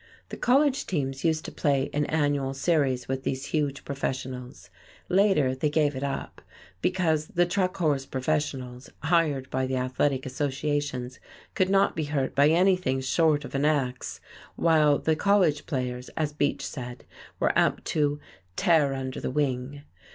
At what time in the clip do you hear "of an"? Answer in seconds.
13.45-13.63